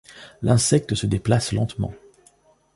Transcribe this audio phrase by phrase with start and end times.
[0.41, 1.93] L'insecte se déplace lentement.